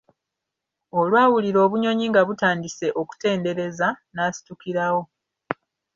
Olwawulira 0.99 1.59
obunyonyi 1.65 2.05
nga 2.11 2.21
butandise 2.27 2.87
okutendereza, 3.01 3.87
n'asitukirawo. 4.13 5.01